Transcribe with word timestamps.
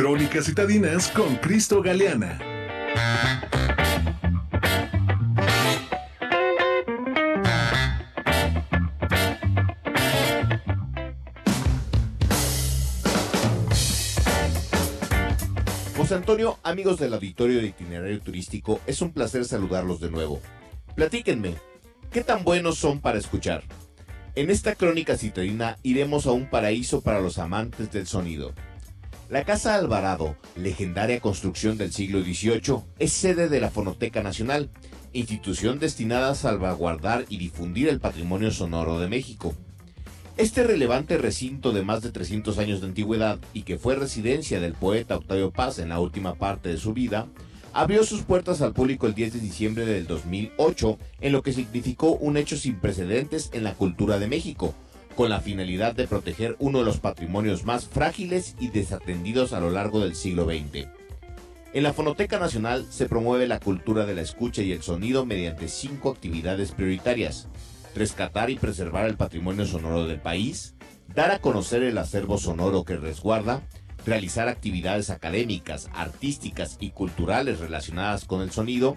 Crónicas 0.00 0.44
Citadinas 0.44 1.08
con 1.08 1.34
Cristo 1.38 1.82
Galeana. 1.82 2.38
José 15.96 16.14
Antonio, 16.14 16.60
amigos 16.62 17.00
del 17.00 17.14
auditorio 17.14 17.58
de 17.60 17.66
itinerario 17.66 18.20
turístico, 18.20 18.80
es 18.86 19.02
un 19.02 19.10
placer 19.10 19.44
saludarlos 19.46 19.98
de 19.98 20.12
nuevo. 20.12 20.40
Platíquenme, 20.94 21.56
¿qué 22.12 22.22
tan 22.22 22.44
buenos 22.44 22.78
son 22.78 23.00
para 23.00 23.18
escuchar? 23.18 23.64
En 24.36 24.48
esta 24.50 24.76
crónica 24.76 25.16
citadina 25.16 25.76
iremos 25.82 26.26
a 26.26 26.30
un 26.30 26.48
paraíso 26.48 27.00
para 27.00 27.18
los 27.18 27.38
amantes 27.38 27.90
del 27.90 28.06
sonido. 28.06 28.54
La 29.30 29.44
Casa 29.44 29.74
Alvarado, 29.74 30.36
legendaria 30.56 31.20
construcción 31.20 31.76
del 31.76 31.92
siglo 31.92 32.22
XVIII, 32.22 32.84
es 32.98 33.12
sede 33.12 33.50
de 33.50 33.60
la 33.60 33.70
Fonoteca 33.70 34.22
Nacional, 34.22 34.70
institución 35.12 35.78
destinada 35.78 36.30
a 36.30 36.34
salvaguardar 36.34 37.26
y 37.28 37.36
difundir 37.36 37.90
el 37.90 38.00
patrimonio 38.00 38.50
sonoro 38.50 38.98
de 38.98 39.08
México. 39.08 39.54
Este 40.38 40.62
relevante 40.62 41.18
recinto 41.18 41.72
de 41.72 41.82
más 41.82 42.00
de 42.00 42.10
300 42.10 42.56
años 42.56 42.80
de 42.80 42.86
antigüedad 42.86 43.38
y 43.52 43.64
que 43.64 43.76
fue 43.76 43.96
residencia 43.96 44.60
del 44.60 44.72
poeta 44.72 45.16
Octavio 45.16 45.50
Paz 45.50 45.78
en 45.78 45.90
la 45.90 46.00
última 46.00 46.36
parte 46.36 46.70
de 46.70 46.78
su 46.78 46.94
vida, 46.94 47.26
abrió 47.74 48.04
sus 48.04 48.22
puertas 48.22 48.62
al 48.62 48.72
público 48.72 49.06
el 49.06 49.14
10 49.14 49.34
de 49.34 49.40
diciembre 49.40 49.84
del 49.84 50.06
2008, 50.06 50.98
en 51.20 51.32
lo 51.32 51.42
que 51.42 51.52
significó 51.52 52.12
un 52.12 52.38
hecho 52.38 52.56
sin 52.56 52.80
precedentes 52.80 53.50
en 53.52 53.62
la 53.62 53.74
cultura 53.74 54.18
de 54.18 54.26
México, 54.26 54.74
con 55.18 55.30
la 55.30 55.40
finalidad 55.40 55.96
de 55.96 56.06
proteger 56.06 56.54
uno 56.60 56.78
de 56.78 56.84
los 56.84 56.98
patrimonios 56.98 57.64
más 57.64 57.88
frágiles 57.88 58.54
y 58.60 58.68
desatendidos 58.68 59.52
a 59.52 59.58
lo 59.58 59.68
largo 59.68 59.98
del 59.98 60.14
siglo 60.14 60.44
XX. 60.44 60.86
En 61.72 61.82
la 61.82 61.92
Fonoteca 61.92 62.38
Nacional 62.38 62.86
se 62.88 63.08
promueve 63.08 63.48
la 63.48 63.58
cultura 63.58 64.06
de 64.06 64.14
la 64.14 64.20
escucha 64.20 64.62
y 64.62 64.70
el 64.70 64.80
sonido 64.80 65.26
mediante 65.26 65.66
cinco 65.66 66.10
actividades 66.10 66.70
prioritarias 66.70 67.48
rescatar 67.96 68.48
y 68.48 68.58
preservar 68.58 69.06
el 69.06 69.16
patrimonio 69.16 69.66
sonoro 69.66 70.06
del 70.06 70.20
país, 70.20 70.76
dar 71.12 71.32
a 71.32 71.40
conocer 71.40 71.82
el 71.82 71.98
acervo 71.98 72.38
sonoro 72.38 72.84
que 72.84 72.96
resguarda, 72.96 73.62
realizar 74.06 74.46
actividades 74.46 75.10
académicas, 75.10 75.90
artísticas 75.94 76.76
y 76.78 76.90
culturales 76.90 77.58
relacionadas 77.58 78.24
con 78.24 78.40
el 78.40 78.52
sonido, 78.52 78.96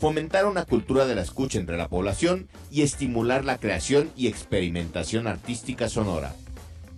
fomentar 0.00 0.46
una 0.46 0.64
cultura 0.64 1.04
de 1.04 1.14
la 1.14 1.20
escucha 1.20 1.58
entre 1.58 1.76
la 1.76 1.88
población 1.88 2.48
y 2.70 2.80
estimular 2.80 3.44
la 3.44 3.58
creación 3.58 4.10
y 4.16 4.28
experimentación 4.28 5.26
artística 5.26 5.90
sonora. 5.90 6.34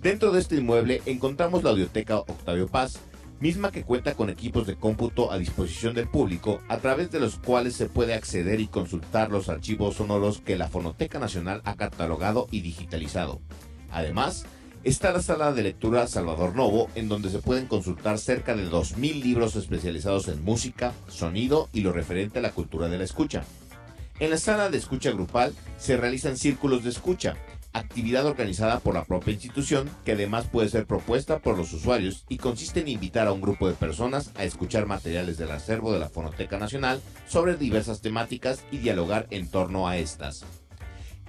Dentro 0.01 0.31
de 0.31 0.39
este 0.39 0.55
inmueble 0.55 1.03
encontramos 1.05 1.65
la 1.65 1.71
Audioteca 1.71 2.19
Octavio 2.19 2.69
Paz, 2.69 3.01
misma 3.41 3.73
que 3.73 3.83
cuenta 3.83 4.15
con 4.15 4.31
equipos 4.31 4.69
de 4.69 4.77
cómputo 4.77 5.33
a 5.33 5.39
disposición 5.39 5.95
del 5.95 6.09
público, 6.09 6.61
a 6.69 6.79
través 6.79 7.11
de 7.11 7.19
los 7.19 7.39
cuales 7.39 7.75
se 7.75 7.87
puede 7.87 8.15
acceder 8.15 8.61
y 8.61 8.69
consultar 8.69 9.33
los 9.33 9.49
archivos 9.49 9.97
sonoros 9.97 10.41
que 10.41 10.57
la 10.57 10.69
Fonoteca 10.69 11.19
Nacional 11.19 11.61
ha 11.65 11.75
catalogado 11.75 12.47
y 12.53 12.61
digitalizado. 12.61 13.41
Además, 13.91 14.47
está 14.85 15.13
la 15.13 15.23
sala 15.23 15.53
de 15.53 15.63
lectura 15.63 16.07
Salvador 16.07 16.57
Novo, 16.57 16.91
en 16.95 17.09
donde 17.09 17.31
se 17.31 17.39
pueden 17.39 17.67
consultar 17.67 18.19
cerca 18.19 18.57
de 18.57 18.69
2.000 18.69 19.23
libros 19.23 19.55
especializados 19.55 20.29
en 20.29 20.43
música, 20.45 20.93
sonido 21.09 21.69
y 21.73 21.83
lo 21.83 21.93
referente 21.93 22.41
a 22.41 22.43
la 22.43 22.51
cultura 22.51 22.89
de 22.89 22.99
la 22.99 23.05
escucha. 23.05 23.45
En 24.19 24.31
la 24.31 24.39
sala 24.39 24.71
de 24.71 24.79
escucha 24.79 25.11
grupal 25.13 25.55
se 25.79 25.97
realizan 25.97 26.37
círculos 26.37 26.83
de 26.85 26.91
escucha, 26.91 27.37
actividad 27.73 28.27
organizada 28.27 28.81
por 28.81 28.95
la 28.95 29.05
propia 29.05 29.33
institución 29.33 29.89
que 30.05 30.13
además 30.13 30.47
puede 30.51 30.69
ser 30.69 30.87
propuesta 30.87 31.39
por 31.39 31.57
los 31.57 31.73
usuarios 31.73 32.25
y 32.29 32.39
consiste 32.39 32.81
en 32.81 32.89
invitar 32.89 33.27
a 33.27 33.33
un 33.33 33.41
grupo 33.41 33.69
de 33.69 33.75
personas 33.75 34.31
a 34.35 34.45
escuchar 34.45 34.87
materiales 34.87 35.39
del 35.39 35.53
acervo 35.53 35.93
de 35.93 36.01
la 36.01 36.11
Fonoteca 36.11 36.59
Nacional 36.59 37.01
sobre 37.29 37.57
diversas 37.57 38.01
temáticas 38.01 38.65
y 38.71 38.79
dialogar 38.79 39.27
en 39.31 39.49
torno 39.49 39.89
a 39.89 39.97
estas. 39.97 40.45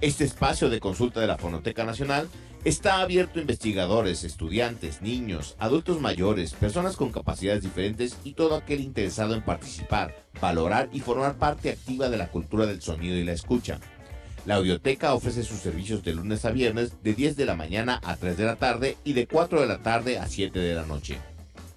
Este 0.00 0.24
espacio 0.24 0.70
de 0.70 0.80
consulta 0.80 1.20
de 1.20 1.28
la 1.28 1.38
Fonoteca 1.38 1.84
Nacional 1.84 2.28
está 2.64 3.00
abierto 3.00 3.38
a 3.38 3.42
investigadores, 3.42 4.24
estudiantes, 4.24 5.02
niños, 5.02 5.54
adultos 5.58 6.00
mayores, 6.00 6.54
personas 6.54 6.96
con 6.96 7.12
capacidades 7.12 7.62
diferentes 7.62 8.16
y 8.24 8.32
todo 8.32 8.56
aquel 8.56 8.80
interesado 8.80 9.34
en 9.34 9.42
participar, 9.42 10.16
valorar 10.40 10.88
y 10.92 11.00
formar 11.00 11.36
parte 11.36 11.70
activa 11.70 12.08
de 12.08 12.16
la 12.16 12.28
cultura 12.28 12.64
del 12.66 12.80
sonido 12.80 13.16
y 13.16 13.24
la 13.24 13.32
escucha. 13.32 13.80
La 14.46 14.56
audioteca 14.56 15.14
ofrece 15.14 15.42
sus 15.42 15.58
servicios 15.58 16.02
de 16.02 16.14
lunes 16.14 16.44
a 16.44 16.50
viernes 16.50 17.02
de 17.02 17.14
10 17.14 17.36
de 17.36 17.46
la 17.46 17.54
mañana 17.54 18.00
a 18.02 18.16
3 18.16 18.36
de 18.36 18.44
la 18.44 18.56
tarde 18.56 18.96
y 19.04 19.12
de 19.12 19.26
4 19.26 19.60
de 19.60 19.66
la 19.66 19.78
tarde 19.82 20.18
a 20.18 20.26
7 20.26 20.58
de 20.58 20.74
la 20.74 20.86
noche. 20.86 21.18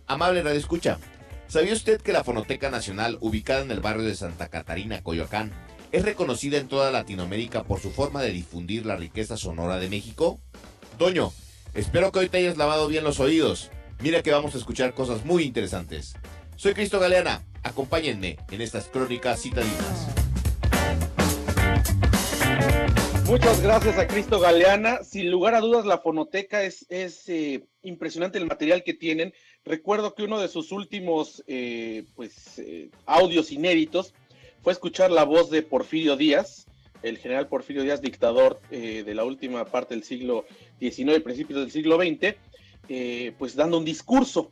Amable 0.06 0.42
Radio 0.42 0.60
Escucha, 0.60 1.00
¿sabía 1.48 1.74
usted 1.74 2.02
que 2.02 2.14
la 2.14 2.24
Fonoteca 2.24 2.70
Nacional, 2.70 3.18
ubicada 3.20 3.62
en 3.62 3.72
el 3.72 3.82
barrio 3.82 4.04
de 4.04 4.16
Santa 4.16 4.48
Catarina, 4.48 5.02
Coyoacán, 5.02 5.52
es 5.92 6.04
reconocida 6.04 6.58
en 6.58 6.68
toda 6.68 6.92
Latinoamérica 6.92 7.64
por 7.64 7.80
su 7.80 7.92
forma 7.92 8.22
de 8.22 8.32
difundir 8.32 8.86
la 8.86 8.98
riqueza 8.98 9.38
sonora 9.38 9.78
de 9.78 9.90
México? 9.90 10.40
Toño, 10.98 11.32
espero 11.76 12.12
que 12.12 12.20
hoy 12.20 12.30
te 12.30 12.40
hayas 12.40 12.58
lavado 12.58 12.88
bien 12.88 13.04
los 13.04 13.20
oídos. 13.20 13.70
Mira 14.00 14.24
que 14.24 14.32
vamos 14.32 14.56
a 14.56 14.58
escuchar 14.58 14.96
cosas 14.96 15.26
muy 15.26 15.44
interesantes. 15.44 16.16
Soy 16.56 16.74
Cristo 16.74 17.00
Galeana, 17.00 17.46
acompáñenme 17.62 18.38
en 18.50 18.62
estas 18.62 18.88
crónicas 18.88 19.42
citadinas. 19.44 20.08
Muchas 23.28 23.62
gracias 23.62 24.00
a 24.00 24.08
Cristo 24.08 24.40
Galeana. 24.40 25.04
Sin 25.04 25.30
lugar 25.30 25.54
a 25.54 25.60
dudas, 25.60 25.86
la 25.86 26.00
fonoteca 26.00 26.64
es, 26.64 26.86
eh, 26.90 27.64
impresionante 27.84 28.40
el 28.40 28.48
material 28.48 28.84
que 28.84 28.96
tienen. 28.96 29.34
Recuerdo 29.66 30.16
que 30.16 30.24
uno 30.24 30.40
de 30.40 30.48
sus 30.48 30.72
últimos 30.72 31.44
eh, 31.46 32.06
pues, 32.16 32.58
eh, 32.58 32.90
audios 33.06 33.52
inéditos 33.52 34.16
fue 34.64 34.74
escuchar 34.74 35.12
la 35.12 35.26
voz 35.26 35.52
de 35.52 35.62
Porfirio 35.62 36.16
Díaz, 36.18 36.66
el 37.04 37.18
general 37.18 37.48
Porfirio 37.48 37.84
Díaz, 37.84 38.02
dictador 38.02 38.60
de 38.70 39.14
la 39.14 39.24
última 39.24 39.66
parte 39.66 39.94
del 39.94 40.04
siglo 40.04 40.46
XIX, 40.80 41.22
principios 41.22 41.60
del 41.60 41.72
siglo 41.72 41.98
XX, 41.98 42.36
pues 43.38 43.56
dando 43.56 43.78
un 43.78 43.86
discurso 43.86 44.50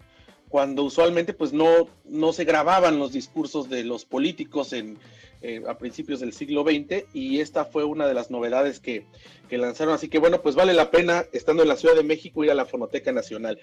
cuando 0.49 0.83
usualmente 0.83 1.33
pues 1.33 1.53
no, 1.53 1.89
no 2.05 2.31
se 2.31 2.45
grababan 2.45 2.99
los 2.99 3.11
discursos 3.11 3.69
de 3.69 3.83
los 3.83 4.05
políticos 4.05 4.73
en, 4.73 4.97
eh, 5.41 5.61
a 5.67 5.77
principios 5.77 6.21
del 6.21 6.33
siglo 6.33 6.63
XX 6.63 7.05
y 7.13 7.39
esta 7.39 7.65
fue 7.65 7.83
una 7.83 8.07
de 8.07 8.13
las 8.13 8.31
novedades 8.31 8.79
que, 8.79 9.05
que 9.49 9.57
lanzaron. 9.57 9.93
Así 9.93 10.07
que 10.07 10.17
bueno, 10.17 10.41
pues 10.41 10.55
vale 10.55 10.73
la 10.73 10.91
pena, 10.91 11.25
estando 11.33 11.63
en 11.63 11.69
la 11.69 11.75
Ciudad 11.75 11.95
de 11.95 12.03
México, 12.03 12.43
ir 12.43 12.51
a 12.51 12.55
la 12.55 12.65
Fonoteca 12.65 13.11
Nacional. 13.11 13.59